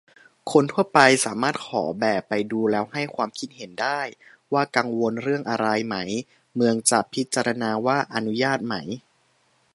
[0.51, 3.99] คนทั่วไปสามารถขอแบบไปดูแล้วให้ความคิดเห็นได้
[4.53, 5.95] ว่ากังวลเรื่องอะไรไหม
[6.55, 8.75] เมืองจะพิจารณาว่าอนุญาตไหม